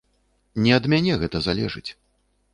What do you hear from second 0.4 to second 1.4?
Не ад мяне